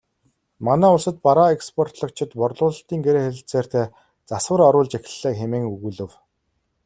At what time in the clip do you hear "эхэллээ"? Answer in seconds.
4.97-5.33